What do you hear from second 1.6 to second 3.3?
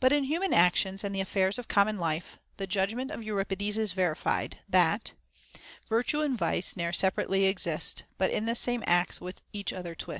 common life the judg ment of